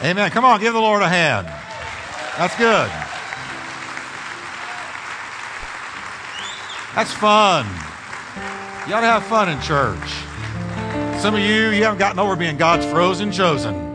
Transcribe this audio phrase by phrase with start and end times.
[0.00, 0.30] Amen.
[0.30, 1.48] Come on, give the Lord a hand.
[2.36, 2.88] That's good.
[6.94, 7.66] That's fun.
[8.88, 10.10] You ought to have fun in church.
[11.20, 13.86] Some of you, you haven't gotten over being God's frozen chosen.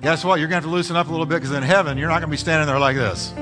[0.00, 0.40] Guess what?
[0.40, 2.14] You're going to have to loosen up a little bit because in heaven, you're not
[2.20, 3.32] going to be standing there like this.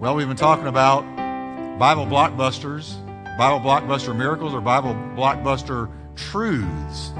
[0.00, 1.02] Well, we've been talking about
[1.78, 2.96] Bible blockbusters,
[3.38, 7.12] Bible blockbuster miracles, or Bible blockbuster truths.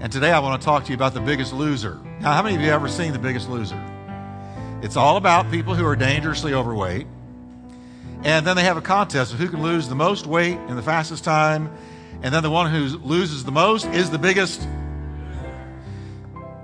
[0.00, 1.98] And today I want to talk to you about the biggest loser.
[2.20, 3.82] Now, how many of you have ever seen the biggest loser?
[4.82, 7.06] It's all about people who are dangerously overweight.
[8.24, 10.82] And then they have a contest of who can lose the most weight in the
[10.82, 11.70] fastest time.
[12.22, 14.60] And then the one who loses the most is the biggest.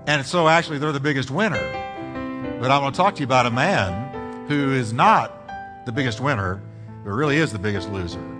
[0.07, 1.63] And so actually, they're the biggest winner.
[2.61, 6.21] But I want to talk to you about a man who is not the biggest
[6.21, 6.61] winner,
[7.05, 8.34] but really is the biggest loser.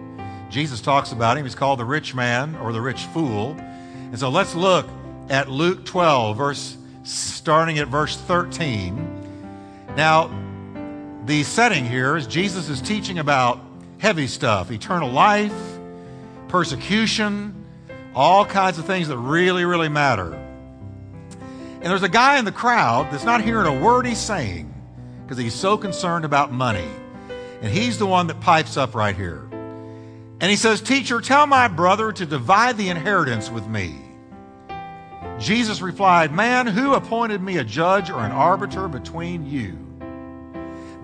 [0.55, 1.45] Jesus talks about him.
[1.45, 3.57] He's called the rich man or the rich fool.
[3.59, 4.89] And so let's look
[5.29, 8.95] at Luke 12, verse starting at verse 13.
[9.97, 10.31] Now,
[11.25, 13.59] the setting here is Jesus is teaching about
[13.99, 15.53] heavy stuff, eternal life,
[16.47, 17.65] persecution,
[18.15, 20.35] all kinds of things that really, really matter.
[20.35, 24.73] And there's a guy in the crowd that's not hearing a word he's saying
[25.25, 26.89] because he's so concerned about money.
[27.61, 29.44] And he's the one that pipes up right here.
[30.41, 33.95] And he says, Teacher, tell my brother to divide the inheritance with me.
[35.39, 39.79] Jesus replied, Man, who appointed me a judge or an arbiter between you?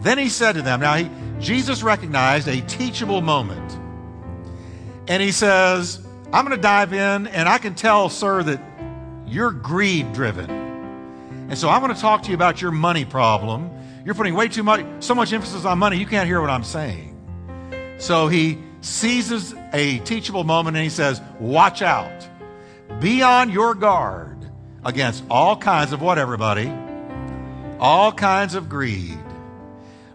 [0.00, 3.78] Then he said to them, Now, he, Jesus recognized a teachable moment.
[5.08, 8.60] And he says, I'm going to dive in, and I can tell, sir, that
[9.26, 10.48] you're greed driven.
[11.50, 13.70] And so I'm going to talk to you about your money problem.
[14.04, 16.64] You're putting way too much, so much emphasis on money, you can't hear what I'm
[16.64, 17.16] saying.
[17.98, 22.28] So he seizes a teachable moment and he says, Watch out.
[23.00, 24.36] Be on your guard
[24.84, 26.72] against all kinds of what, everybody?
[27.78, 29.18] All kinds of greed.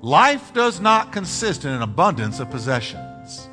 [0.01, 3.49] Life does not consist in an abundance of possessions.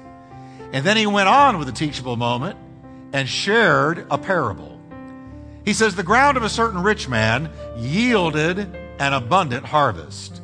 [0.72, 2.58] And then he went on with a teachable moment
[3.12, 4.78] and shared a parable.
[5.64, 10.40] He says, The ground of a certain rich man yielded an abundant harvest.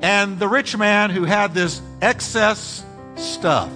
[0.00, 2.84] And the rich man who had this excess
[3.18, 3.72] stuff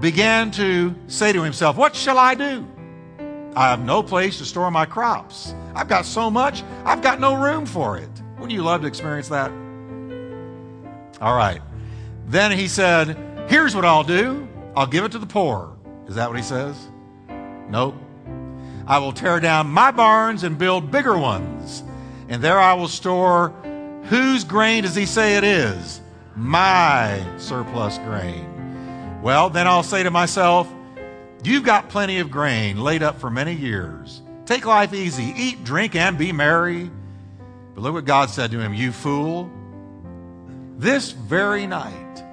[0.00, 2.66] began to say to himself, What shall I do?
[3.54, 5.54] I have no place to store my crops.
[5.74, 8.10] I've got so much, I've got no room for it.
[8.34, 9.50] Wouldn't you love to experience that?
[11.20, 11.60] All right.
[12.26, 13.16] Then he said,
[13.48, 15.76] Here's what I'll do I'll give it to the poor.
[16.08, 16.76] Is that what he says?
[17.68, 17.94] Nope.
[18.86, 21.84] I will tear down my barns and build bigger ones.
[22.28, 23.50] And there I will store
[24.04, 26.01] whose grain does he say it is?
[26.36, 29.20] My surplus grain.
[29.22, 30.68] Well, then I'll say to myself,
[31.44, 34.22] You've got plenty of grain laid up for many years.
[34.46, 36.90] Take life easy, eat, drink, and be merry.
[37.74, 39.50] But look what God said to him, You fool.
[40.78, 42.24] This very night,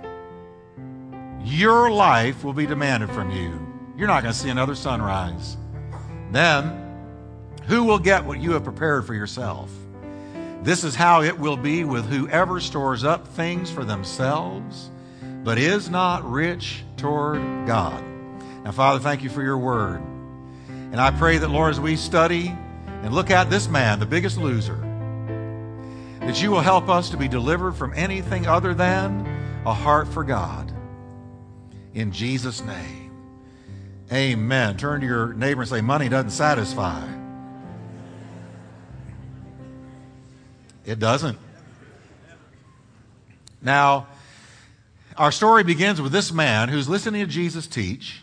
[1.43, 3.59] your life will be demanded from you.
[3.97, 5.57] You're not going to see another sunrise.
[6.31, 6.85] Then,
[7.65, 9.71] who will get what you have prepared for yourself?
[10.61, 14.89] This is how it will be with whoever stores up things for themselves,
[15.43, 18.03] but is not rich toward God.
[18.63, 20.01] Now, Father, thank you for your word.
[20.67, 22.53] And I pray that, Lord, as we study
[22.87, 24.77] and look at this man, the biggest loser,
[26.19, 29.25] that you will help us to be delivered from anything other than
[29.65, 30.73] a heart for God.
[31.93, 33.11] In Jesus' name.
[34.11, 34.75] Amen.
[34.75, 37.18] Turn to your neighbor and say, Money doesn't satisfy.
[40.85, 41.37] It doesn't.
[43.61, 44.07] Now,
[45.17, 48.21] our story begins with this man who's listening to Jesus teach,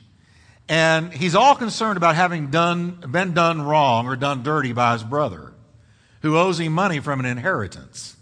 [0.68, 5.04] and he's all concerned about having done, been done wrong or done dirty by his
[5.04, 5.52] brother
[6.22, 8.16] who owes him money from an inheritance.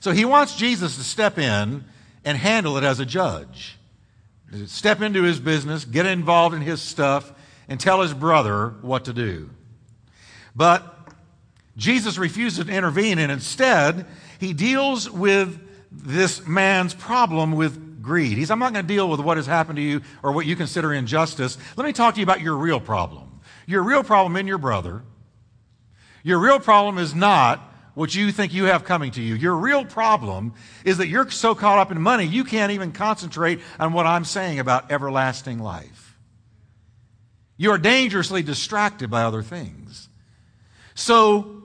[0.00, 1.84] So he wants Jesus to step in
[2.24, 3.76] and handle it as a judge.
[4.66, 7.32] Step into his business, get involved in his stuff,
[7.68, 9.50] and tell his brother what to do.
[10.56, 10.99] But
[11.80, 14.06] Jesus refuses to intervene, and instead,
[14.38, 15.58] he deals with
[15.90, 18.38] this man's problem with greed.
[18.38, 20.56] He's, I'm not going to deal with what has happened to you or what you
[20.56, 21.58] consider injustice.
[21.76, 23.40] Let me talk to you about your real problem.
[23.66, 25.02] Your real problem in your brother
[26.22, 27.60] your real problem is not
[27.94, 29.34] what you think you have coming to you.
[29.34, 30.54] Your real problem
[30.84, 34.24] is that you're so caught up in money, you can't even concentrate on what I'm
[34.24, 36.18] saying about everlasting life.
[37.56, 40.08] You are dangerously distracted by other things.
[40.94, 41.59] So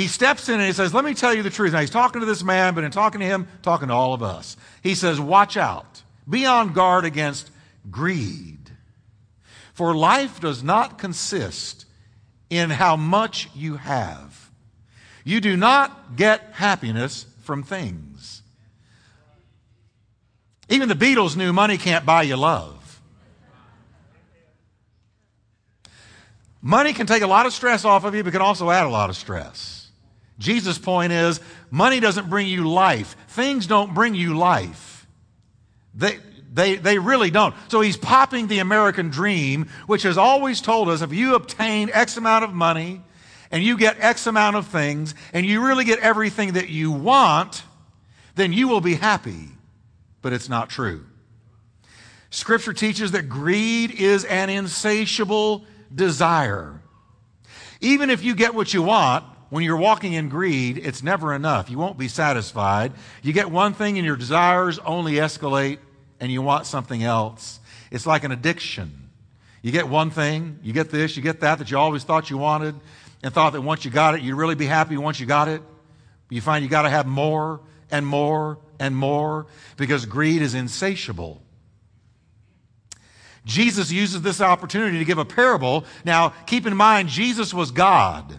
[0.00, 1.72] he steps in and he says, Let me tell you the truth.
[1.72, 4.22] Now he's talking to this man, but in talking to him, talking to all of
[4.22, 4.56] us.
[4.82, 6.02] He says, Watch out.
[6.28, 7.50] Be on guard against
[7.90, 8.70] greed.
[9.74, 11.84] For life does not consist
[12.48, 14.50] in how much you have.
[15.22, 18.42] You do not get happiness from things.
[20.70, 23.00] Even the Beatles knew money can't buy you love.
[26.62, 28.90] Money can take a lot of stress off of you, but can also add a
[28.90, 29.79] lot of stress.
[30.40, 31.38] Jesus' point is
[31.70, 33.14] money doesn't bring you life.
[33.28, 35.06] Things don't bring you life.
[35.94, 36.18] They,
[36.52, 37.54] they, they really don't.
[37.68, 42.16] So he's popping the American dream, which has always told us if you obtain X
[42.16, 43.02] amount of money
[43.50, 47.62] and you get X amount of things and you really get everything that you want,
[48.34, 49.48] then you will be happy.
[50.22, 51.04] But it's not true.
[52.30, 56.80] Scripture teaches that greed is an insatiable desire.
[57.82, 61.68] Even if you get what you want, when you're walking in greed, it's never enough.
[61.68, 62.92] You won't be satisfied.
[63.22, 65.78] You get one thing and your desires only escalate
[66.20, 67.58] and you want something else.
[67.90, 69.10] It's like an addiction.
[69.62, 72.38] You get one thing, you get this, you get that that you always thought you
[72.38, 72.76] wanted
[73.22, 75.62] and thought that once you got it, you'd really be happy once you got it.
[76.30, 77.60] You find you got to have more
[77.90, 79.46] and more and more
[79.76, 81.42] because greed is insatiable.
[83.44, 85.84] Jesus uses this opportunity to give a parable.
[86.04, 88.38] Now, keep in mind, Jesus was God.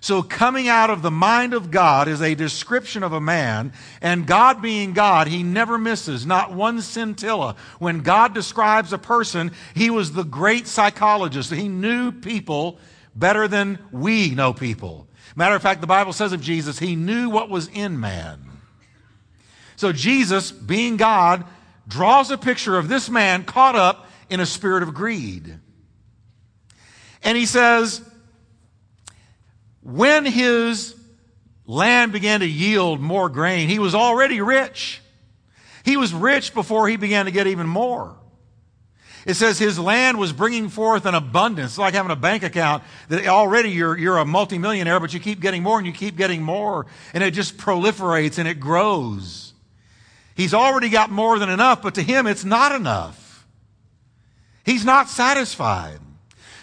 [0.00, 4.26] So coming out of the mind of God is a description of a man, and
[4.26, 7.54] God being God, he never misses, not one scintilla.
[7.78, 11.52] When God describes a person, he was the great psychologist.
[11.52, 12.78] He knew people
[13.14, 15.06] better than we know people.
[15.36, 18.40] Matter of fact, the Bible says of Jesus, he knew what was in man.
[19.76, 21.44] So Jesus, being God,
[21.86, 25.58] draws a picture of this man caught up in a spirit of greed.
[27.22, 28.02] And he says,
[29.82, 30.94] when his
[31.66, 35.00] land began to yield more grain, he was already rich.
[35.84, 38.16] He was rich before he began to get even more.
[39.26, 41.72] It says his land was bringing forth an abundance.
[41.72, 45.40] It's like having a bank account that already you're, you're a multimillionaire, but you keep
[45.40, 49.52] getting more and you keep getting more, and it just proliferates and it grows.
[50.34, 53.46] He's already got more than enough, but to him it's not enough.
[54.64, 56.00] He's not satisfied.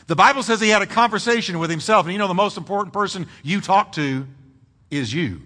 [0.08, 2.94] The Bible says he had a conversation with himself, and you know the most important
[2.94, 4.26] person you talk to
[4.90, 5.42] is you.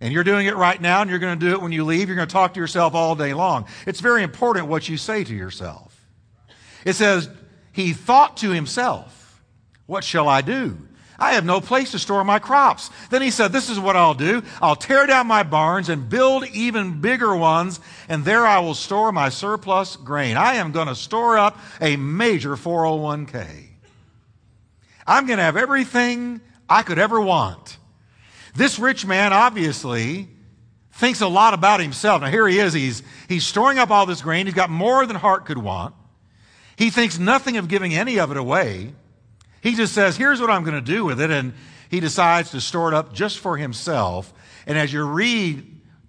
[0.00, 2.08] And you're doing it right now, and you're going to do it when you leave.
[2.08, 3.66] You're going to talk to yourself all day long.
[3.86, 6.06] It's very important what you say to yourself.
[6.84, 7.28] It says,
[7.72, 9.42] He thought to himself,
[9.86, 10.87] What shall I do?
[11.18, 12.90] I have no place to store my crops.
[13.10, 14.42] Then he said, This is what I'll do.
[14.62, 19.10] I'll tear down my barns and build even bigger ones, and there I will store
[19.10, 20.36] my surplus grain.
[20.36, 23.66] I am going to store up a major 401k.
[25.06, 27.78] I'm going to have everything I could ever want.
[28.54, 30.28] This rich man obviously
[30.92, 32.22] thinks a lot about himself.
[32.22, 32.72] Now, here he is.
[32.74, 34.46] He's, he's storing up all this grain.
[34.46, 35.94] He's got more than heart could want.
[36.76, 38.92] He thinks nothing of giving any of it away.
[39.60, 41.30] He just says, here's what I'm going to do with it.
[41.30, 41.52] And
[41.90, 44.32] he decides to store it up just for himself.
[44.66, 45.64] And as you read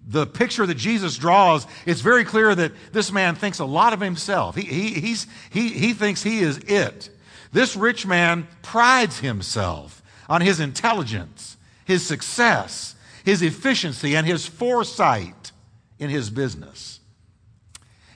[0.06, 4.00] the picture that Jesus draws, it's very clear that this man thinks a lot of
[4.00, 4.56] himself.
[4.56, 5.16] He, he,
[5.50, 7.10] he, he thinks he is it.
[7.52, 12.94] This rich man prides himself on his intelligence, his success,
[13.24, 15.52] his efficiency, and his foresight
[15.98, 17.00] in his business.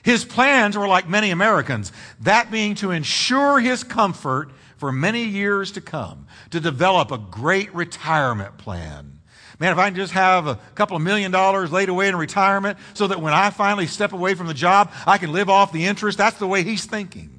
[0.03, 5.71] His plans were like many Americans, that being to ensure his comfort for many years
[5.73, 9.19] to come to develop a great retirement plan.
[9.59, 12.77] Man, if I can just have a couple of million dollars laid away in retirement
[12.93, 15.85] so that when I finally step away from the job, I can live off the
[15.85, 17.31] interest, that's the way he's thinking.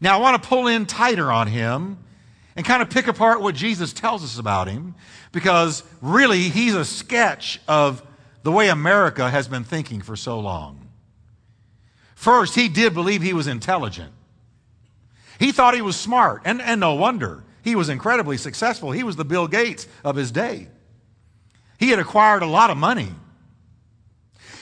[0.00, 1.98] Now, I want to pull in tighter on him
[2.54, 4.94] and kind of pick apart what Jesus tells us about him
[5.32, 8.02] because really he's a sketch of
[8.42, 10.88] the way America has been thinking for so long.
[12.14, 14.12] First, he did believe he was intelligent.
[15.38, 17.44] He thought he was smart, and, and no wonder.
[17.62, 18.92] He was incredibly successful.
[18.92, 20.68] He was the Bill Gates of his day.
[21.78, 23.10] He had acquired a lot of money.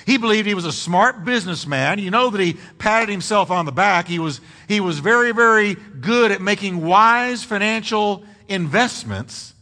[0.07, 1.99] He believed he was a smart businessman.
[1.99, 4.07] You know that he patted himself on the back.
[4.07, 9.55] He was, he was very, very good at making wise financial investments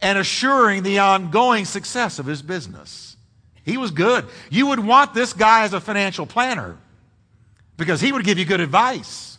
[0.00, 3.16] and assuring the ongoing success of his business.
[3.64, 4.26] He was good.
[4.50, 6.76] You would want this guy as a financial planner
[7.76, 9.38] because he would give you good advice.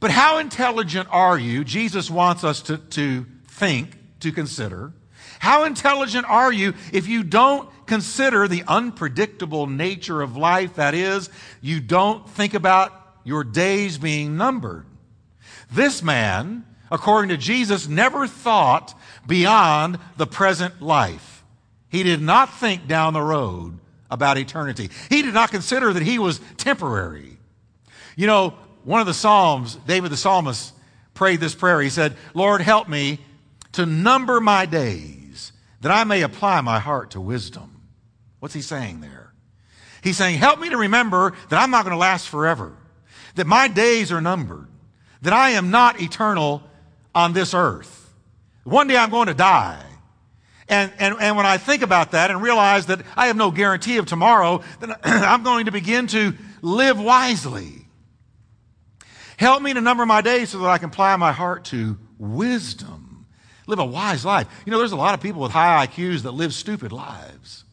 [0.00, 1.64] But how intelligent are you?
[1.64, 4.92] Jesus wants us to, to think, to consider.
[5.38, 10.76] How intelligent are you if you don't consider the unpredictable nature of life?
[10.76, 12.92] That is, you don't think about
[13.24, 14.86] your days being numbered.
[15.70, 21.44] This man, according to Jesus, never thought beyond the present life.
[21.88, 23.78] He did not think down the road
[24.10, 24.90] about eternity.
[25.08, 27.38] He did not consider that he was temporary.
[28.16, 30.72] You know, one of the Psalms, David the psalmist
[31.14, 31.80] prayed this prayer.
[31.80, 33.18] He said, Lord, help me
[33.72, 37.82] to number my days that I may apply my heart to wisdom.
[38.40, 39.32] What's he saying there?
[40.02, 42.76] He's saying, help me to remember that I'm not going to last forever,
[43.36, 44.68] that my days are numbered,
[45.22, 46.62] that I am not eternal
[47.14, 48.12] on this earth.
[48.64, 49.82] One day I'm going to die.
[50.68, 53.98] And, and, and when I think about that and realize that I have no guarantee
[53.98, 57.83] of tomorrow, then I'm going to begin to live wisely.
[59.36, 63.26] Help me to number my days so that I can apply my heart to wisdom.
[63.66, 64.46] Live a wise life.
[64.66, 67.64] You know, there's a lot of people with high IQs that live stupid lives.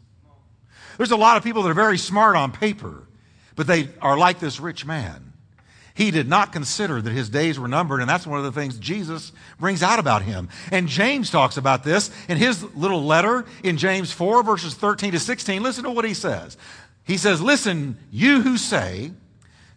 [0.97, 3.07] There's a lot of people that are very smart on paper,
[3.55, 5.33] but they are like this rich man.
[5.93, 8.79] He did not consider that his days were numbered, and that's one of the things
[8.79, 10.47] Jesus brings out about him.
[10.71, 15.19] And James talks about this in his little letter in James 4, verses 13 to
[15.19, 15.61] 16.
[15.61, 16.57] Listen to what he says.
[17.03, 19.11] He says, Listen, you who say,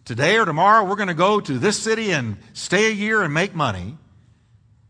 [0.05, 3.33] Today or tomorrow, we're going to go to this city and stay a year and
[3.33, 3.97] make money.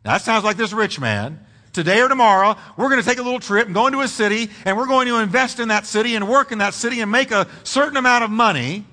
[0.04, 1.40] That sounds like this rich man.
[1.72, 4.50] Today or tomorrow, we're going to take a little trip and go into a city
[4.66, 7.32] and we're going to invest in that city and work in that city and make
[7.32, 8.86] a certain amount of money.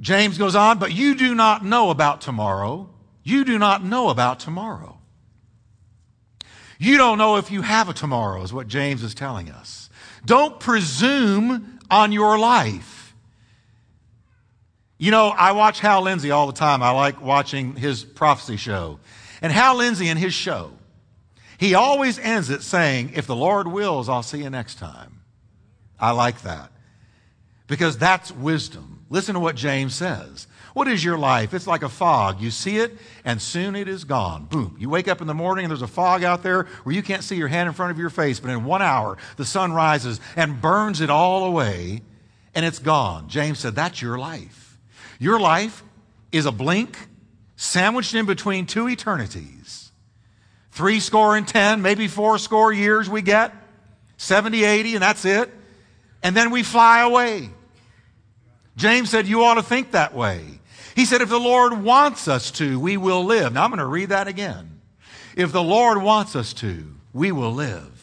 [0.00, 2.88] James goes on, but you do not know about tomorrow.
[3.22, 4.98] You do not know about tomorrow.
[6.78, 9.90] You don't know if you have a tomorrow, is what James is telling us.
[10.24, 12.95] Don't presume on your life.
[14.98, 16.82] You know, I watch Hal Lindsey all the time.
[16.82, 18.98] I like watching his prophecy show.
[19.42, 20.72] And Hal Lindsey in his show,
[21.58, 25.20] he always ends it saying, If the Lord wills, I'll see you next time.
[25.98, 26.70] I like that
[27.66, 29.04] because that's wisdom.
[29.08, 30.46] Listen to what James says.
[30.74, 31.54] What is your life?
[31.54, 32.40] It's like a fog.
[32.40, 34.44] You see it, and soon it is gone.
[34.44, 34.76] Boom.
[34.78, 37.24] You wake up in the morning, and there's a fog out there where you can't
[37.24, 40.20] see your hand in front of your face, but in one hour, the sun rises
[40.36, 42.02] and burns it all away,
[42.54, 43.28] and it's gone.
[43.28, 44.65] James said, That's your life.
[45.18, 45.82] Your life
[46.32, 46.96] is a blink
[47.56, 49.90] sandwiched in between two eternities.
[50.70, 53.54] Three score and ten, maybe four score years we get,
[54.18, 55.50] 70, 80, and that's it.
[56.22, 57.50] And then we fly away.
[58.76, 60.60] James said, You ought to think that way.
[60.94, 63.52] He said, If the Lord wants us to, we will live.
[63.52, 64.80] Now I'm going to read that again.
[65.34, 67.95] If the Lord wants us to, we will live.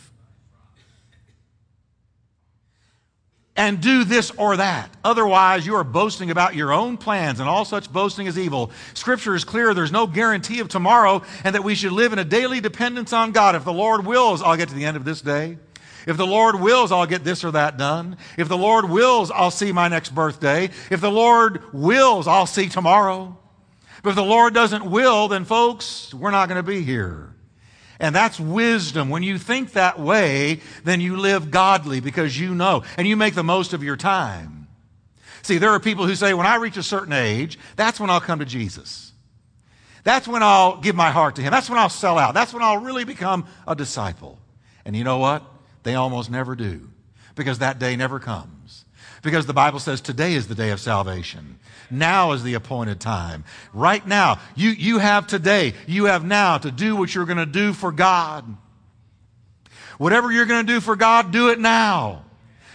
[3.56, 4.90] And do this or that.
[5.04, 8.72] Otherwise, you are boasting about your own plans, and all such boasting is evil.
[8.94, 12.24] Scripture is clear there's no guarantee of tomorrow, and that we should live in a
[12.24, 13.56] daily dependence on God.
[13.56, 15.58] If the Lord wills, I'll get to the end of this day.
[16.06, 18.18] If the Lord wills, I'll get this or that done.
[18.38, 20.70] If the Lord wills, I'll see my next birthday.
[20.90, 23.38] If the Lord wills, I'll see tomorrow.
[24.02, 27.33] But if the Lord doesn't will, then folks, we're not going to be here.
[28.04, 29.08] And that's wisdom.
[29.08, 33.34] When you think that way, then you live godly because you know and you make
[33.34, 34.68] the most of your time.
[35.42, 38.20] See, there are people who say, when I reach a certain age, that's when I'll
[38.20, 39.14] come to Jesus.
[40.04, 41.52] That's when I'll give my heart to Him.
[41.52, 42.34] That's when I'll sell out.
[42.34, 44.38] That's when I'll really become a disciple.
[44.84, 45.42] And you know what?
[45.84, 46.90] They almost never do
[47.36, 48.84] because that day never comes.
[49.22, 51.58] Because the Bible says today is the day of salvation.
[51.94, 53.44] Now is the appointed time.
[53.74, 54.40] Right now.
[54.56, 55.74] You, you have today.
[55.88, 58.46] You have now to do what you're going to do for God.
[59.98, 62.26] Whatever you're going to do for God, do it now.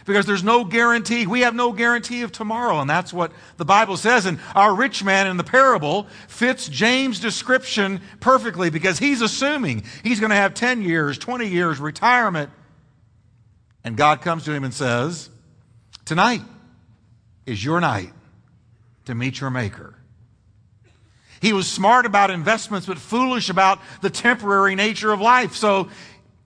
[0.06, 1.26] Because there's no guarantee.
[1.26, 2.80] We have no guarantee of tomorrow.
[2.80, 4.24] And that's what the Bible says.
[4.24, 10.20] And our rich man in the parable fits James' description perfectly because he's assuming he's
[10.20, 12.50] going to have 10 years, 20 years retirement.
[13.84, 15.28] And God comes to him and says,
[16.06, 16.42] Tonight
[17.44, 18.12] is your night
[19.08, 19.94] to meet your Maker.
[21.40, 25.54] He was smart about investments, but foolish about the temporary nature of life.
[25.54, 25.88] So,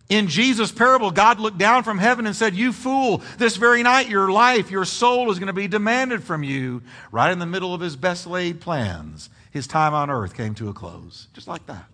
[0.09, 4.09] in Jesus' parable, God looked down from heaven and said, You fool, this very night
[4.09, 6.83] your life, your soul is going to be demanded from you.
[7.11, 10.69] Right in the middle of his best laid plans, his time on earth came to
[10.69, 11.27] a close.
[11.33, 11.87] Just like that.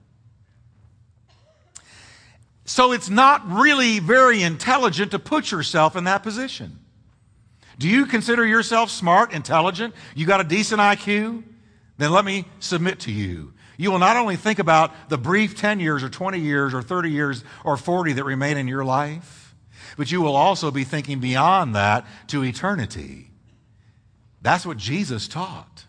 [2.66, 6.80] So, it's not really very intelligent to put yourself in that position.
[7.78, 9.94] Do you consider yourself smart, intelligent?
[10.14, 11.44] You got a decent IQ?
[11.97, 13.52] Then let me submit to you.
[13.76, 17.11] You will not only think about the brief 10 years or 20 years or 30
[17.11, 19.54] years or 40 that remain in your life,
[19.97, 23.30] but you will also be thinking beyond that to eternity.
[24.42, 25.87] That's what Jesus taught.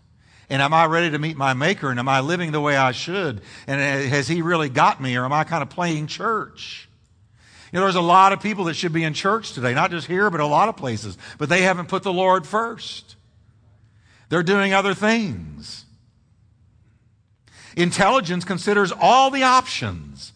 [0.50, 1.90] And am I ready to meet my Maker?
[1.90, 3.42] And am I living the way I should?
[3.68, 5.16] And uh, has He really got me?
[5.16, 6.89] Or am I kind of playing church?
[7.72, 10.08] You know, there's a lot of people that should be in church today, not just
[10.08, 13.16] here, but a lot of places, but they haven't put the Lord first.
[14.30, 15.86] They're doing other things.
[17.76, 20.34] Intelligence considers all the options,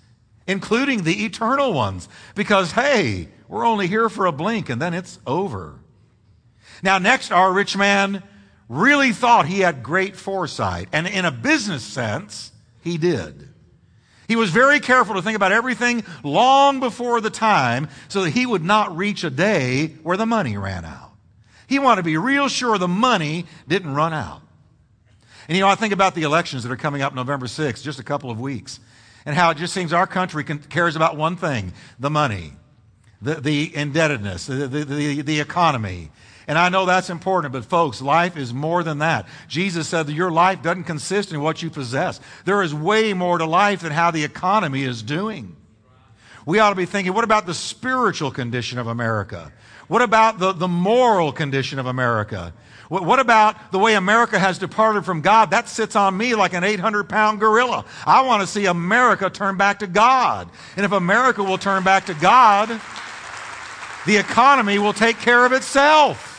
[0.48, 5.20] including the eternal ones, because, hey, We're only here for a blink and then it's
[5.28, 5.76] over.
[6.82, 8.24] Now, next, our rich man
[8.68, 10.90] really thought he had great foresight.
[10.92, 13.53] And in a business sense, he did.
[14.34, 18.48] He was very careful to think about everything long before the time so that he
[18.48, 21.12] would not reach a day where the money ran out.
[21.68, 24.42] He wanted to be real sure the money didn't run out.
[25.48, 28.00] And you know, I think about the elections that are coming up November 6th, just
[28.00, 28.80] a couple of weeks,
[29.24, 32.54] and how it just seems our country cares about one thing the money,
[33.22, 36.10] the, the indebtedness, the, the, the, the economy.
[36.48, 39.28] And I know that's important, but folks, life is more than that.
[39.48, 42.20] Jesus said that your life doesn't consist in what you possess.
[42.46, 45.56] There is way more to life than how the economy is doing.
[46.46, 49.54] We ought to be thinking, what about the spiritual condition of America?
[49.88, 52.54] What about the, the moral condition of America?
[52.90, 55.52] What, what about the way America has departed from God?
[55.52, 57.86] That sits on me like an 800 pound gorilla.
[58.06, 60.50] I want to see America turn back to God.
[60.76, 62.70] And if America will turn back to God,
[64.06, 66.33] the economy will take care of itself.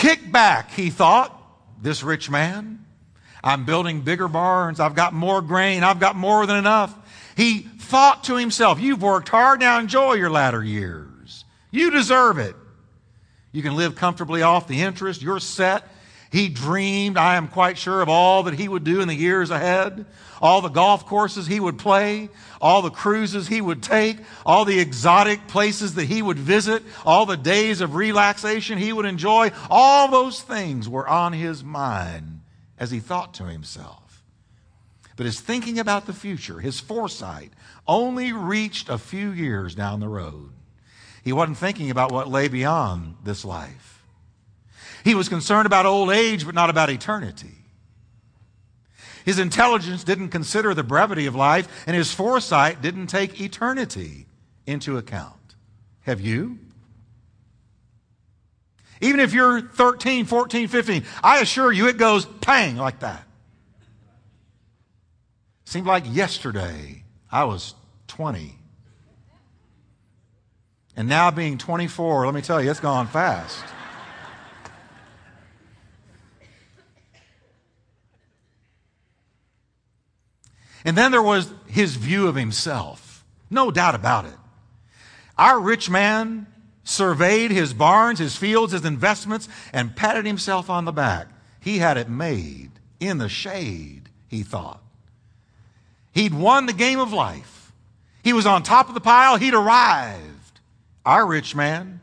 [0.00, 1.38] Kick back, he thought,
[1.82, 2.86] this rich man.
[3.44, 4.80] I'm building bigger barns.
[4.80, 5.84] I've got more grain.
[5.84, 6.96] I've got more than enough.
[7.36, 11.44] He thought to himself, You've worked hard, now enjoy your latter years.
[11.70, 12.56] You deserve it.
[13.52, 15.20] You can live comfortably off the interest.
[15.20, 15.86] You're set.
[16.30, 19.50] He dreamed, I am quite sure, of all that he would do in the years
[19.50, 20.06] ahead,
[20.40, 22.28] all the golf courses he would play,
[22.60, 27.26] all the cruises he would take, all the exotic places that he would visit, all
[27.26, 29.50] the days of relaxation he would enjoy.
[29.68, 32.40] All those things were on his mind
[32.78, 34.22] as he thought to himself.
[35.16, 37.52] But his thinking about the future, his foresight,
[37.88, 40.50] only reached a few years down the road.
[41.24, 43.89] He wasn't thinking about what lay beyond this life.
[45.04, 47.54] He was concerned about old age, but not about eternity.
[49.24, 54.26] His intelligence didn't consider the brevity of life, and his foresight didn't take eternity
[54.66, 55.34] into account.
[56.02, 56.58] Have you?
[59.00, 63.26] Even if you're 13, 14, 15, I assure you it goes pang like that.
[65.64, 67.74] Seemed like yesterday I was
[68.08, 68.56] 20.
[70.96, 73.64] And now being 24, let me tell you, it's gone fast.
[80.84, 83.24] And then there was his view of himself.
[83.50, 84.36] No doubt about it.
[85.36, 86.46] Our rich man
[86.84, 91.28] surveyed his barns, his fields, his investments, and patted himself on the back.
[91.60, 94.82] He had it made in the shade, he thought.
[96.12, 97.72] He'd won the game of life.
[98.22, 99.36] He was on top of the pile.
[99.36, 100.60] He'd arrived.
[101.06, 102.00] Our rich man.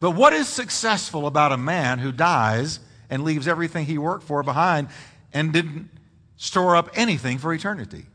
[0.00, 4.42] But what is successful about a man who dies and leaves everything he worked for
[4.42, 4.88] behind
[5.32, 5.90] and didn't
[6.38, 8.06] store up anything for eternity?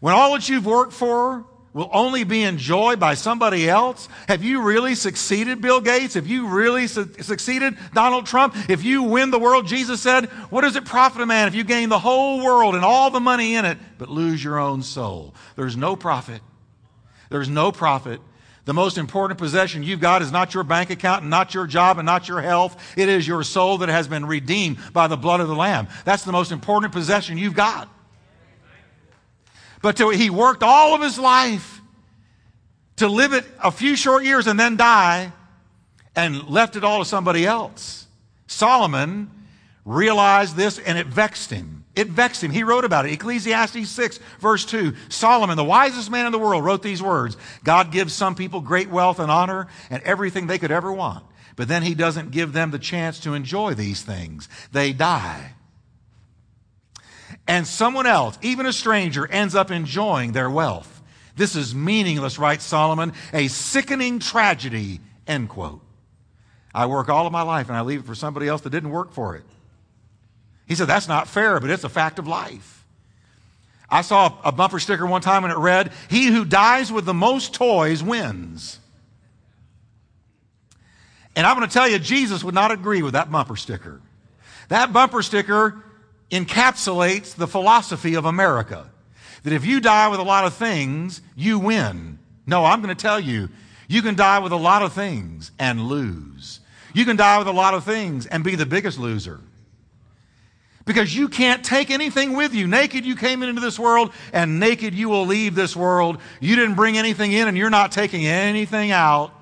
[0.00, 1.44] When all that you've worked for
[1.76, 4.08] will only be enjoyed by somebody else?
[4.28, 6.14] Have you really succeeded, Bill Gates?
[6.14, 8.56] Have you really su- succeeded, Donald Trump?
[8.70, 11.64] If you win the world, Jesus said, what does it profit a man if you
[11.64, 15.34] gain the whole world and all the money in it, but lose your own soul?
[15.54, 16.40] There's no profit.
[17.28, 18.22] There's no profit.
[18.66, 21.98] The most important possession you've got is not your bank account and not your job
[21.98, 22.76] and not your health.
[22.98, 25.86] It is your soul that has been redeemed by the blood of the Lamb.
[26.04, 27.88] That's the most important possession you've got.
[29.82, 31.80] But to, he worked all of his life
[32.96, 35.32] to live it a few short years and then die
[36.16, 38.08] and left it all to somebody else.
[38.48, 39.30] Solomon
[39.84, 41.75] realized this and it vexed him.
[41.96, 42.50] It vexed him.
[42.50, 43.12] He wrote about it.
[43.12, 44.94] Ecclesiastes 6, verse 2.
[45.08, 48.90] Solomon, the wisest man in the world, wrote these words God gives some people great
[48.90, 51.24] wealth and honor and everything they could ever want.
[51.56, 54.48] But then he doesn't give them the chance to enjoy these things.
[54.72, 55.54] They die
[57.48, 61.02] and someone else, even a stranger, ends up enjoying their wealth.
[61.36, 65.82] This is meaningless, writes Solomon, a sickening tragedy, end quote.
[66.74, 68.90] I work all of my life and I leave it for somebody else that didn't
[68.90, 69.44] work for it.
[70.66, 72.84] He said, That's not fair, but it's a fact of life.
[73.88, 77.14] I saw a bumper sticker one time and it read, He who dies with the
[77.14, 78.80] most toys wins.
[81.36, 84.00] And I'm going to tell you, Jesus would not agree with that bumper sticker.
[84.68, 85.82] That bumper sticker
[86.30, 88.90] encapsulates the philosophy of America.
[89.44, 92.18] That if you die with a lot of things, you win.
[92.46, 93.50] No, I'm going to tell you,
[93.86, 96.60] you can die with a lot of things and lose.
[96.94, 99.40] You can die with a lot of things and be the biggest loser.
[100.86, 102.66] Because you can't take anything with you.
[102.66, 106.18] Naked you came into this world, and naked you will leave this world.
[106.40, 109.32] You didn't bring anything in, and you're not taking anything out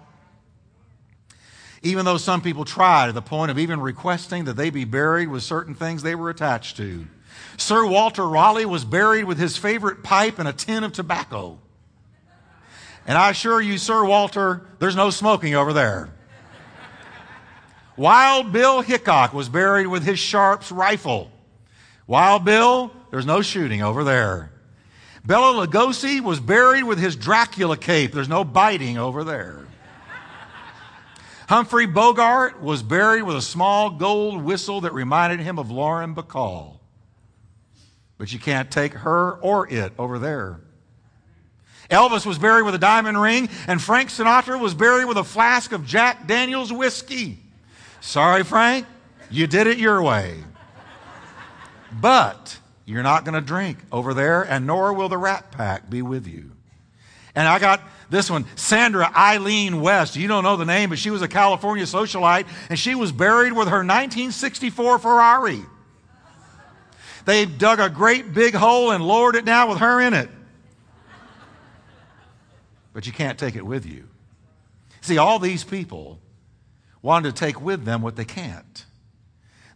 [1.84, 5.28] even though some people try to the point of even requesting that they be buried
[5.28, 7.06] with certain things they were attached to.
[7.58, 11.58] Sir Walter Raleigh was buried with his favorite pipe and a tin of tobacco.
[13.06, 16.08] And I assure you, Sir Walter, there's no smoking over there.
[17.96, 21.30] Wild Bill Hickok was buried with his Sharps rifle.
[22.06, 24.50] Wild Bill, there's no shooting over there.
[25.24, 28.12] Bela Lugosi was buried with his Dracula cape.
[28.12, 29.66] There's no biting over there.
[31.48, 36.78] Humphrey Bogart was buried with a small gold whistle that reminded him of Lauren Bacall.
[38.18, 40.60] But you can't take her or it over there.
[41.90, 45.72] Elvis was buried with a diamond ring, and Frank Sinatra was buried with a flask
[45.72, 47.38] of Jack Daniels whiskey.
[48.00, 48.86] Sorry, Frank,
[49.30, 50.44] you did it your way.
[52.00, 56.02] But you're not going to drink over there, and nor will the Rat Pack be
[56.02, 56.50] with you.
[57.34, 57.80] And I got
[58.10, 60.16] this one, Sandra Ilene West.
[60.16, 63.52] You don't know the name, but she was a California socialite, and she was buried
[63.52, 65.62] with her 1964 Ferrari.
[67.24, 70.28] They dug a great big hole and lowered it down with her in it.
[72.92, 74.08] But you can't take it with you.
[75.00, 76.20] See, all these people
[77.02, 78.84] wanted to take with them what they can't.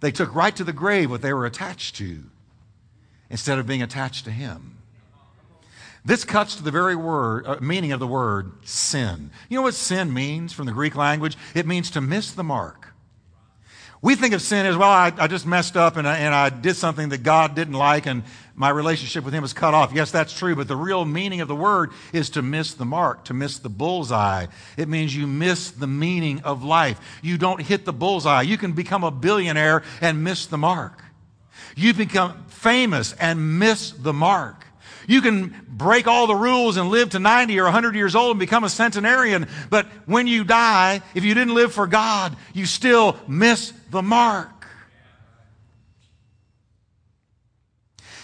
[0.01, 2.25] They took right to the grave what they were attached to
[3.31, 4.79] instead of being attached to Him.
[6.05, 9.31] This cuts to the very word, uh, meaning of the word sin.
[9.49, 11.37] You know what sin means from the Greek language?
[11.55, 12.95] It means to miss the mark.
[14.01, 16.51] We think of sin as, well, I, I just messed up and I, and I
[16.51, 18.23] did something that God didn't like and
[18.59, 19.92] my relationship with Him is cut off.
[19.92, 23.25] Yes, that's true, but the real meaning of the word is to miss the mark,
[23.27, 24.47] to miss the bullseye.
[24.77, 27.01] It means you miss the meaning of life.
[27.23, 28.42] You don't hit the bullseye.
[28.42, 31.05] You can become a billionaire and miss the mark.
[31.77, 34.66] You become famous and miss the mark.
[35.07, 38.40] You can break all the rules and live to 90 or 100 years old and
[38.40, 43.16] become a centenarian, but when you die, if you didn't live for God, you still
[43.29, 44.58] miss the mark.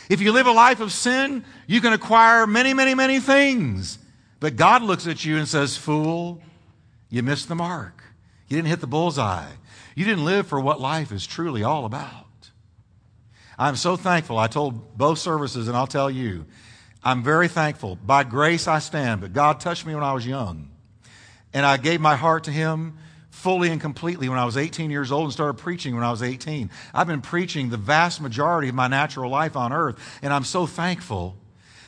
[0.09, 3.99] If you live a life of sin, you can acquire many, many, many things.
[4.41, 6.43] But God looks at you and says, Fool,
[7.09, 8.03] you missed the mark.
[8.49, 9.53] You didn't hit the bullseye.
[9.95, 12.27] You didn't live for what life is truly all about.
[13.59, 14.39] I'm so thankful.
[14.39, 16.45] I told both services, and I'll tell you,
[17.03, 17.97] I'm very thankful.
[17.97, 20.71] By grace I stand, but God touched me when I was young.
[21.53, 22.99] And I gave my heart to Him
[23.35, 26.23] fully and completely when I was 18 years old and started preaching when I was
[26.23, 26.71] 18.
[26.95, 30.67] I've been preaching the vast majority of my natural life on earth, and I'm so
[30.67, 31.37] thankful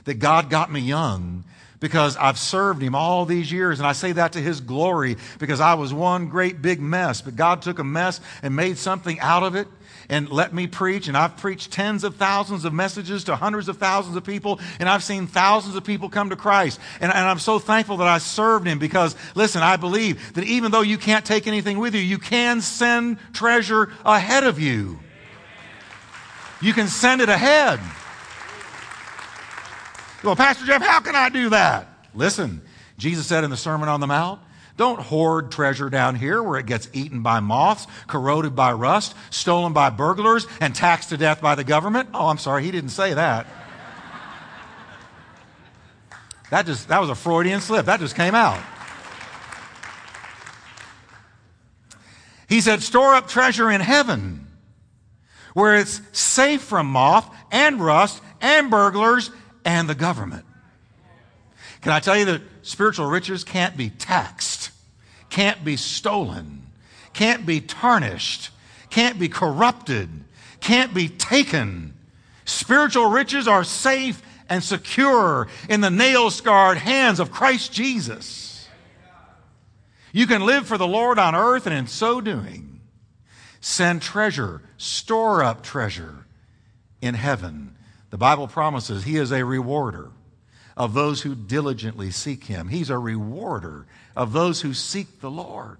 [0.04, 1.44] that God got me young
[1.78, 3.78] because I've served him all these years.
[3.78, 7.20] And I say that to his glory because I was one great big mess.
[7.20, 9.68] But God took a mess and made something out of it
[10.08, 11.08] and let me preach.
[11.08, 14.88] And I've preached tens of thousands of messages to hundreds of thousands of people, and
[14.88, 16.80] I've seen thousands of people come to Christ.
[17.00, 20.70] And, and, I'm so thankful that I served him because, listen, I believe that even
[20.70, 24.98] though you can't take anything with you, you can send treasure ahead of you.
[26.60, 27.80] You can send it ahead.
[30.22, 31.88] Well, Pastor Jeff, how can I do that?
[32.14, 32.62] Listen,
[32.98, 34.40] Jesus said in the Sermon on the Mount,
[34.76, 39.72] don't hoard treasure down here where it gets eaten by moths, corroded by rust, stolen
[39.72, 42.10] by burglars, and taxed to death by the government.
[42.12, 43.46] Oh, I'm sorry, he didn't say that.
[46.50, 47.86] That just that was a Freudian slip.
[47.86, 48.62] That just came out.
[52.48, 54.46] He said, store up treasure in heaven
[55.54, 59.30] where it's safe from moth and rust and burglars
[59.64, 60.44] and the government.
[61.80, 64.55] Can I tell you that spiritual riches can't be taxed,
[65.37, 66.62] can't be stolen,
[67.12, 68.49] can't be tarnished,
[68.88, 70.09] can't be corrupted,
[70.61, 71.92] can't be taken.
[72.46, 78.66] Spiritual riches are safe and secure in the nail scarred hands of Christ Jesus.
[80.11, 82.81] You can live for the Lord on earth, and in so doing,
[83.61, 86.25] send treasure, store up treasure
[87.03, 87.77] in heaven.
[88.09, 90.12] The Bible promises He is a rewarder
[90.76, 92.68] of those who diligently seek him.
[92.68, 95.78] He's a rewarder of those who seek the Lord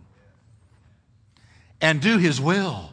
[1.81, 2.91] and do his will.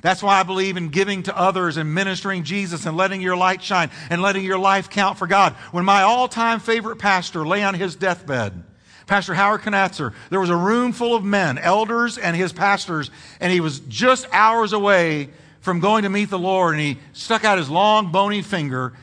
[0.00, 3.62] That's why I believe in giving to others and ministering Jesus and letting your light
[3.62, 5.52] shine and letting your life count for God.
[5.70, 8.64] When my all time favorite pastor lay on his deathbed,
[9.06, 13.52] Pastor Howard Knatzer, there was a room full of men, elders and his pastors, and
[13.52, 15.28] he was just hours away
[15.60, 18.94] from going to meet the Lord, and he stuck out his long, bony finger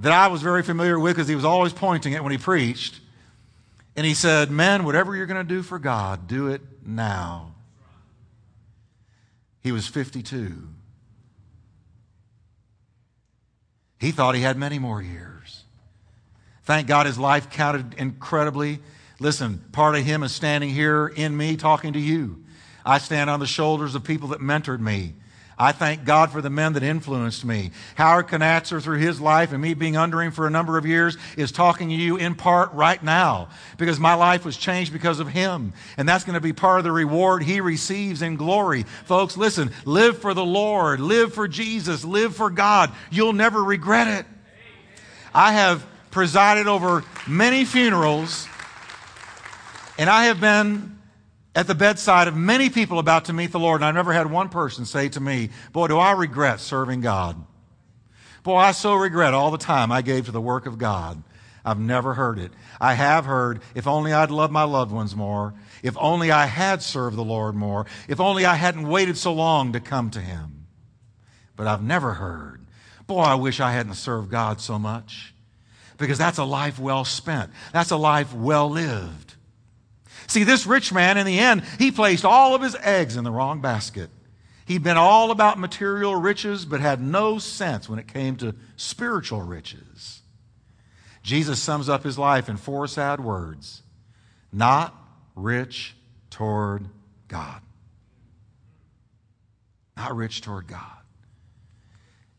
[0.00, 3.00] that I was very familiar with because he was always pointing it when he preached.
[3.96, 7.54] And he said, Men, whatever you're going to do for God, do it now.
[9.62, 10.68] He was 52.
[13.98, 15.64] He thought he had many more years.
[16.64, 18.80] Thank God his life counted incredibly.
[19.18, 22.42] Listen, part of him is standing here in me talking to you.
[22.86, 25.14] I stand on the shoulders of people that mentored me.
[25.60, 27.72] I thank God for the men that influenced me.
[27.96, 31.18] Howard Knatzer, through his life and me being under him for a number of years,
[31.36, 35.28] is talking to you in part right now because my life was changed because of
[35.28, 35.74] him.
[35.98, 38.84] And that's going to be part of the reward he receives in glory.
[39.04, 42.90] Folks, listen, live for the Lord, live for Jesus, live for God.
[43.10, 44.26] You'll never regret it.
[45.34, 48.48] I have presided over many funerals,
[49.98, 50.99] and I have been
[51.54, 54.30] at the bedside of many people about to meet the Lord, and I've never had
[54.30, 57.44] one person say to me, Boy, do I regret serving God.
[58.42, 61.22] Boy, I so regret all the time I gave to the work of God.
[61.64, 62.52] I've never heard it.
[62.80, 66.82] I have heard, if only I'd loved my loved ones more, if only I had
[66.82, 70.66] served the Lord more, if only I hadn't waited so long to come to Him.
[71.56, 72.64] But I've never heard,
[73.06, 75.34] boy, I wish I hadn't served God so much.
[75.98, 77.50] Because that's a life well spent.
[77.74, 79.34] That's a life well lived.
[80.30, 83.32] See, this rich man, in the end, he placed all of his eggs in the
[83.32, 84.10] wrong basket.
[84.64, 89.42] He'd been all about material riches, but had no sense when it came to spiritual
[89.42, 90.22] riches.
[91.24, 93.82] Jesus sums up his life in four sad words
[94.52, 94.94] not
[95.34, 95.96] rich
[96.30, 96.88] toward
[97.26, 97.60] God.
[99.96, 101.02] Not rich toward God.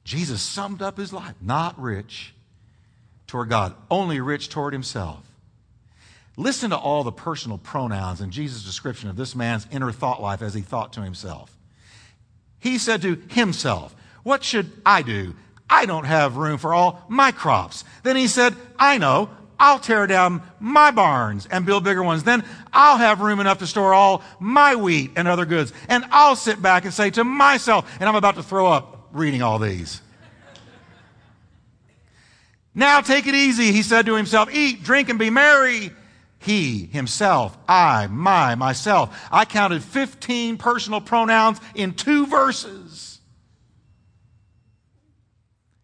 [0.05, 2.33] Jesus summed up his life not rich
[3.27, 5.25] toward God, only rich toward himself.
[6.41, 10.41] Listen to all the personal pronouns in Jesus' description of this man's inner thought life
[10.41, 11.55] as he thought to himself.
[12.57, 15.35] He said to himself, What should I do?
[15.69, 17.83] I don't have room for all my crops.
[18.01, 19.29] Then he said, I know.
[19.59, 22.23] I'll tear down my barns and build bigger ones.
[22.23, 25.71] Then I'll have room enough to store all my wheat and other goods.
[25.89, 29.43] And I'll sit back and say to myself, and I'm about to throw up reading
[29.43, 30.01] all these.
[32.73, 34.51] Now take it easy, he said to himself.
[34.51, 35.91] Eat, drink, and be merry
[36.41, 39.15] he, himself, I, my, myself.
[39.31, 43.19] I counted 15 personal pronouns in two verses.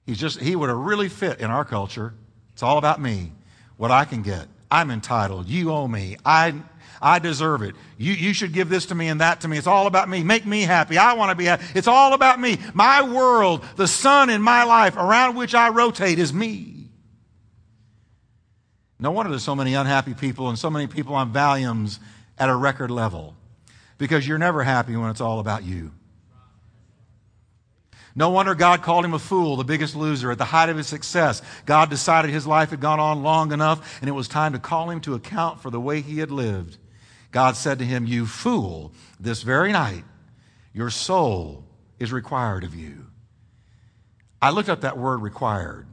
[0.08, 2.16] He's just, he would have really fit in our culture.
[2.54, 3.34] It's all about me,
[3.78, 4.48] what I can get.
[4.72, 5.48] I'm entitled.
[5.48, 6.18] You owe me.
[6.26, 6.56] I,
[7.00, 7.76] I deserve it.
[8.00, 9.60] You, you should give this to me and that to me.
[9.60, 10.24] It's all about me.
[10.24, 10.98] Make me happy.
[10.98, 11.66] I want to be happy.
[11.76, 12.58] It's all about me.
[12.74, 16.77] My world, the sun in my life around which I rotate is me.
[19.00, 22.00] No wonder there's so many unhappy people and so many people on Valiums
[22.38, 23.36] at a record level
[23.98, 25.92] because you're never happy when it's all about you.
[28.16, 30.32] No wonder God called him a fool, the biggest loser.
[30.32, 34.00] At the height of his success, God decided his life had gone on long enough
[34.02, 36.78] and it was time to call him to account for the way he had lived.
[37.32, 40.04] God said to him, You fool, this very night,
[40.74, 41.64] your soul
[42.00, 43.06] is required of you.
[44.42, 45.88] I looked up that word required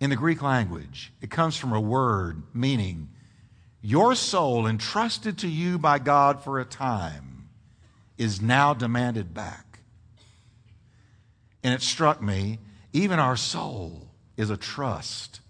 [0.00, 1.12] in the Greek language.
[1.20, 3.10] It comes from a word meaning
[3.82, 7.48] your soul entrusted to you by God for a time
[8.18, 9.78] is now demanded back.
[11.62, 12.58] And it struck me,
[12.92, 15.40] even our soul is a trust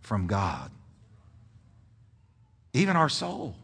[0.00, 0.70] from God.
[2.72, 3.56] Even our soul.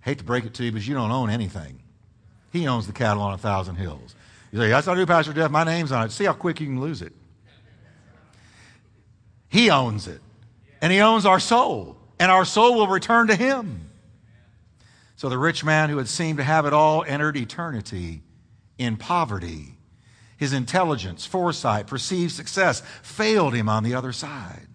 [0.00, 1.82] Hate to break it to you, but you don't own anything.
[2.52, 4.14] He owns the cattle on a thousand hills.
[4.50, 5.50] You say, That's not do, Pastor Jeff.
[5.50, 6.12] My name's on it.
[6.12, 7.12] See how quick you can lose it.
[9.50, 10.22] He owns it.
[10.80, 11.98] And He owns our soul.
[12.18, 13.90] And our soul will return to Him.
[15.16, 18.22] So the rich man who had seemed to have it all entered eternity
[18.78, 19.74] in poverty.
[20.38, 24.66] His intelligence, foresight, perceived success failed him on the other side.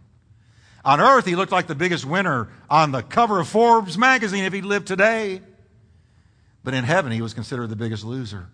[0.84, 4.54] On earth, he looked like the biggest winner on the cover of Forbes magazine if
[4.54, 5.42] he lived today.
[6.64, 8.48] But in heaven, he was considered the biggest loser.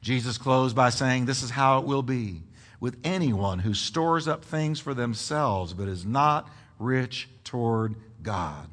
[0.00, 2.40] Jesus closed by saying, This is how it will be
[2.80, 8.68] with anyone who stores up things for themselves but is not rich toward God.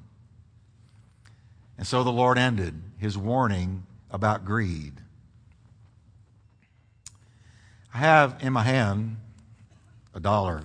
[1.77, 4.93] And so the Lord ended his warning about greed.
[7.93, 9.17] I have in my hand
[10.13, 10.63] a dollar,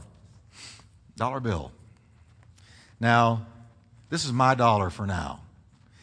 [1.16, 1.72] dollar bill.
[3.00, 3.46] Now,
[4.10, 5.40] this is my dollar for now.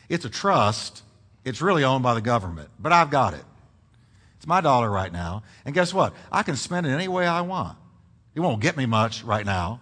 [0.10, 1.04] It's a trust.
[1.44, 3.44] It's really owned by the government, but I've got it.
[4.46, 5.42] It's my dollar right now.
[5.66, 6.14] And guess what?
[6.32, 7.80] I can spend it any way I want.
[8.36, 9.80] It won't get me much right now,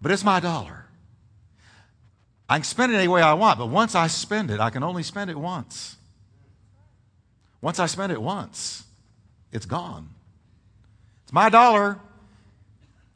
[0.00, 0.86] but it's my dollar.
[2.48, 4.82] I can spend it any way I want, but once I spend it, I can
[4.82, 5.98] only spend it once.
[7.60, 8.86] Once I spend it once,
[9.52, 10.08] it's gone.
[11.22, 12.00] It's my dollar.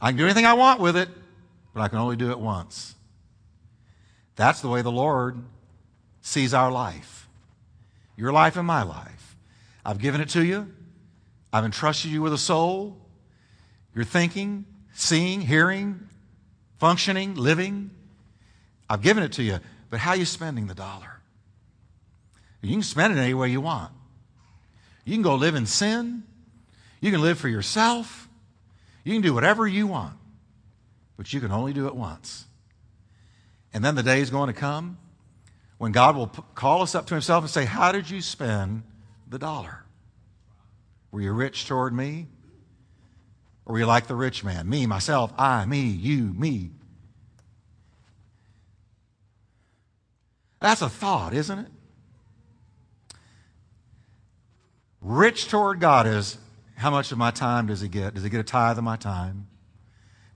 [0.00, 1.08] I can do anything I want with it,
[1.74, 2.94] but I can only do it once.
[4.36, 5.42] That's the way the Lord
[6.20, 7.26] sees our life.
[8.16, 9.15] Your life and my life.
[9.86, 10.68] I've given it to you.
[11.52, 12.98] I've entrusted you with a soul.
[13.94, 16.08] You're thinking, seeing, hearing,
[16.78, 17.92] functioning, living.
[18.90, 19.60] I've given it to you.
[19.88, 21.20] But how are you spending the dollar?
[22.62, 23.92] You can spend it any way you want.
[25.04, 26.24] You can go live in sin.
[27.00, 28.28] You can live for yourself.
[29.04, 30.14] You can do whatever you want.
[31.16, 32.46] But you can only do it once.
[33.72, 34.98] And then the day is going to come
[35.78, 38.82] when God will call us up to Himself and say, How did you spend
[39.36, 39.84] the dollar?
[41.10, 42.26] Were you rich toward me?
[43.66, 44.66] Or were you like the rich man?
[44.66, 46.70] Me, myself, I, me, you, me.
[50.58, 51.68] That's a thought, isn't it?
[55.02, 56.38] Rich toward God is
[56.74, 58.14] how much of my time does he get?
[58.14, 59.48] Does he get a tithe of my time?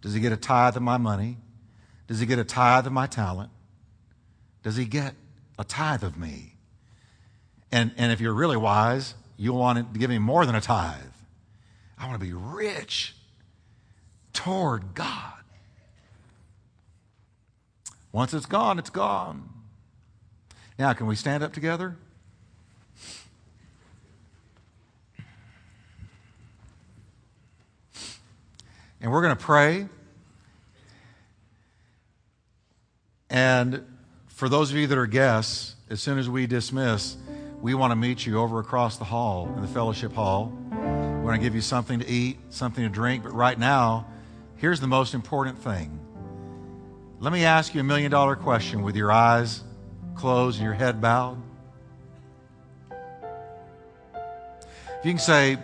[0.02, 1.38] Does he get a tithe of my money?
[2.06, 3.50] Does he get a tithe of my talent?
[4.62, 5.14] Does he get
[5.58, 6.59] a tithe of me?
[7.72, 11.00] And, and if you're really wise, you'll want to give him more than a tithe.
[11.98, 13.14] I want to be rich
[14.32, 15.34] toward God.
[18.12, 19.48] Once it's gone, it's gone.
[20.78, 21.96] Now, can we stand up together?
[29.00, 29.88] And we're going to pray.
[33.30, 33.86] And
[34.26, 37.16] for those of you that are guests, as soon as we dismiss,
[37.60, 40.52] we want to meet you over across the hall in the fellowship hall.
[40.70, 43.22] We want to give you something to eat, something to drink.
[43.22, 44.06] But right now,
[44.56, 45.98] here's the most important thing.
[47.18, 49.62] Let me ask you a million dollar question with your eyes
[50.14, 51.42] closed and your head bowed.
[54.98, 55.58] If you can say,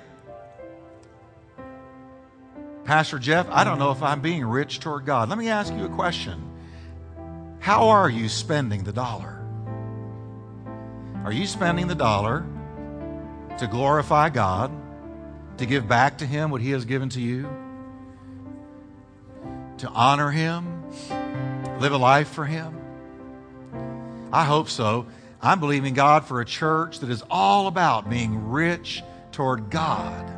[2.84, 5.28] Pastor Jeff, I don't know if I'm being rich toward God.
[5.28, 6.42] Let me ask you a question.
[7.58, 9.35] How are you spending the dollar?
[11.26, 12.46] Are you spending the dollar
[13.58, 14.70] to glorify God,
[15.58, 17.48] to give back to Him what He has given to you,
[19.78, 20.84] to honor Him,
[21.80, 22.78] live a life for Him?
[24.32, 25.06] I hope so.
[25.42, 30.32] I'm believing God for a church that is all about being rich toward God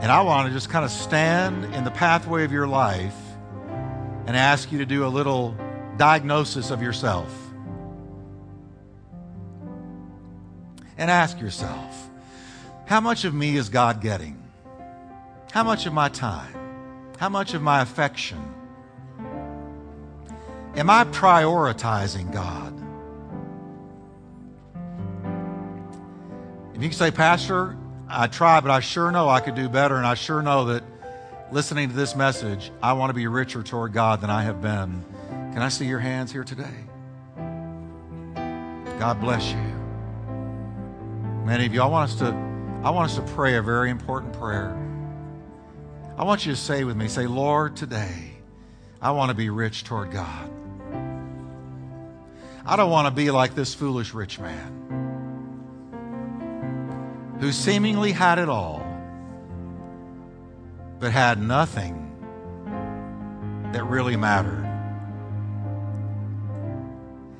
[0.00, 3.16] and I want to just kind of stand in the pathway of your life
[4.26, 5.56] and ask you to do a little
[5.96, 7.43] diagnosis of yourself.
[10.96, 12.10] And ask yourself,
[12.86, 14.40] how much of me is God getting?
[15.52, 16.54] How much of my time?
[17.18, 18.54] How much of my affection?
[20.76, 22.72] Am I prioritizing God?
[26.74, 27.76] If you can say, Pastor,
[28.08, 30.82] I try, but I sure know I could do better, and I sure know that
[31.52, 35.04] listening to this message, I want to be richer toward God than I have been.
[35.52, 36.64] Can I see your hands here today?
[38.98, 39.83] God bless you.
[41.44, 42.28] Many of you, I want us to,
[42.82, 44.74] I want us to pray a very important prayer.
[46.16, 48.32] I want you to say with me, say, Lord, today,
[49.02, 50.50] I want to be rich toward God.
[52.64, 54.80] I don't want to be like this foolish rich man
[57.40, 58.82] who seemingly had it all,
[60.98, 62.00] but had nothing
[63.72, 64.62] that really mattered.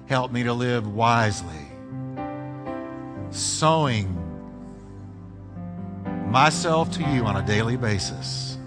[0.08, 1.54] Help me to live wisely,
[3.34, 4.20] sowing
[6.30, 8.58] myself to you on a daily basis.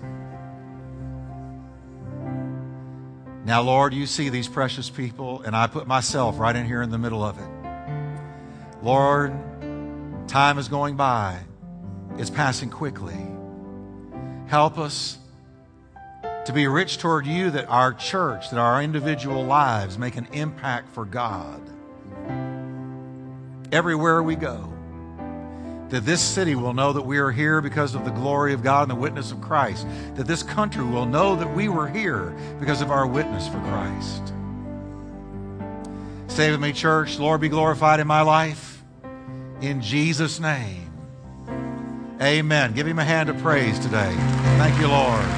[3.46, 6.90] Now, Lord, you see these precious people, and I put myself right in here in
[6.90, 8.84] the middle of it.
[8.84, 9.34] Lord,
[10.28, 11.40] Time is going by,
[12.18, 13.16] it's passing quickly.
[14.48, 15.18] Help us
[16.44, 20.90] to be rich toward you that our church, that our individual lives make an impact
[20.90, 21.62] for God.
[23.72, 24.72] Everywhere we go,
[25.90, 28.84] that this city will know that we are here because of the glory of God
[28.84, 29.88] and the witness of Christ.
[30.16, 34.34] That this country will know that we were here because of our witness for Christ.
[36.28, 38.84] Say with me, church, Lord, be glorified in my life.
[39.62, 40.92] In Jesus' name.
[42.22, 42.74] Amen.
[42.74, 44.14] Give him a hand of praise today.
[44.58, 45.38] Thank you, Lord.